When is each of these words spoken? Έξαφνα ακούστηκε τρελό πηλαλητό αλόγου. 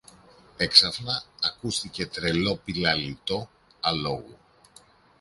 Έξαφνα 0.57 1.23
ακούστηκε 1.41 2.05
τρελό 2.07 2.55
πηλαλητό 2.57 3.49
αλόγου. 3.79 4.37